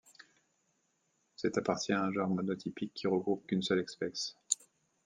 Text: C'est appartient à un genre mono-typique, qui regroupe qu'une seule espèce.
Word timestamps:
C'est 1.35 1.59
appartient 1.59 1.91
à 1.93 2.01
un 2.03 2.11
genre 2.11 2.27
mono-typique, 2.31 2.91
qui 2.95 3.05
regroupe 3.05 3.45
qu'une 3.45 3.61
seule 3.61 3.81
espèce. 3.81 4.35